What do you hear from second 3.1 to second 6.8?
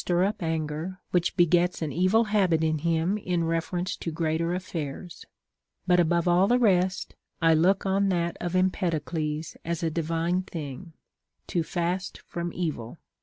in reference to greater affairs. But above all the